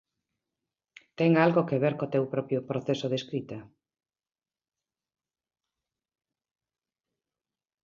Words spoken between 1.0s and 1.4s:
Ten